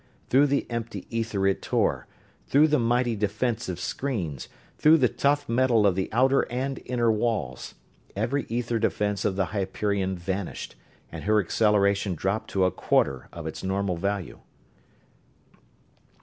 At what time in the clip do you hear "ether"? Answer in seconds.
1.11-1.45, 8.49-8.79